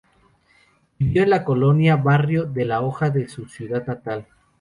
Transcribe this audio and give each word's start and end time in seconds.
Vivió 0.97 1.21
en 1.21 1.29
la 1.29 1.43
colonia 1.43 1.95
Barrio 1.95 2.45
de 2.45 2.65
la 2.65 2.81
Hoja 2.81 3.11
de 3.11 3.29
su 3.29 3.45
ciudad 3.45 3.85
natal. 3.85 4.25